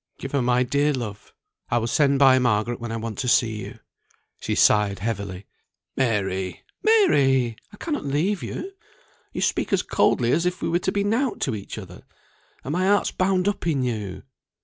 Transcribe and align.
Give 0.17 0.31
her 0.31 0.41
my 0.41 0.63
dear 0.63 0.93
love. 0.93 1.31
I 1.69 1.77
will 1.77 1.85
send 1.85 2.17
by 2.17 2.39
Margaret 2.39 2.79
when 2.79 2.91
I 2.91 2.97
want 2.97 3.19
to 3.19 3.27
see 3.27 3.57
you." 3.57 3.77
She 4.39 4.55
sighed 4.55 4.97
heavily. 4.97 5.45
"Mary! 5.95 6.63
Mary! 6.81 7.55
I 7.71 7.77
cannot 7.77 8.05
leave 8.05 8.41
you. 8.41 8.71
You 9.31 9.41
speak 9.41 9.71
as 9.71 9.83
coldly 9.83 10.31
as 10.31 10.47
if 10.47 10.59
we 10.59 10.69
were 10.69 10.79
to 10.79 10.91
be 10.91 11.03
nought 11.03 11.39
to 11.41 11.53
each 11.53 11.77
other. 11.77 12.01
And 12.63 12.71
my 12.71 12.87
heart's 12.87 13.11
bound 13.11 13.47
up 13.47 13.67
in 13.67 13.83
you. 13.83 14.23